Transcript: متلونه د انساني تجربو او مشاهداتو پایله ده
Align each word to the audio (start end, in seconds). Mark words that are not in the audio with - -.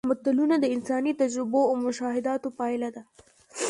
متلونه 0.09 0.55
د 0.59 0.65
انساني 0.75 1.11
تجربو 1.21 1.61
او 1.69 1.73
مشاهداتو 1.85 2.47
پایله 2.59 2.89
ده 2.95 3.01